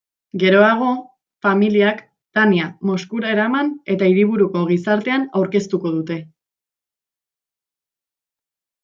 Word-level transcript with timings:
Geroago 0.43 0.85
familiak 1.47 1.99
Tania 2.37 2.69
Moskura 2.89 3.29
eraman 3.33 3.69
eta 3.97 4.09
hiriburuko 4.13 4.63
gizartean 4.71 5.27
aurkeztuko 5.43 5.93
dute. 5.99 6.19